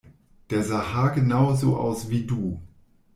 Der 0.49 0.63
sah 0.63 0.93
haargenau 0.95 1.53
so 1.53 1.77
aus 1.77 2.09
wie 2.09 2.25
du! 2.25 2.59